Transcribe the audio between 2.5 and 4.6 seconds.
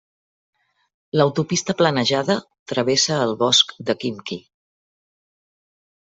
travessa el bosc de Khimki.